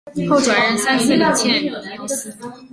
[0.31, 2.35] 后转任三司理欠凭由司。